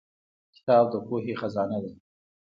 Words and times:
•کتاب 0.55 0.85
د 0.91 0.93
پوهې 1.07 1.33
خزانه 1.41 1.77
ده. 1.83 1.91